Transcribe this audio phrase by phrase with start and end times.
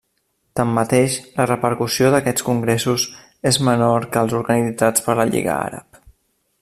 [0.59, 3.05] Tanmateix, la repercussió d'aquests congressos
[3.51, 6.01] és menor que els organitzats per la Lliga Àrab.